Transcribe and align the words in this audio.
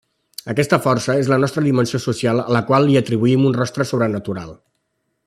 Aquesta 0.53 0.79
força 0.85 1.17
és 1.23 1.29
la 1.33 1.37
nostra 1.43 1.63
dimensió 1.67 2.01
social 2.07 2.43
a 2.45 2.47
la 2.57 2.65
qual 2.71 2.87
li 2.91 2.97
atribuïm 3.03 3.47
un 3.51 3.57
rostre 3.63 3.89
sobrenatural. 3.91 4.57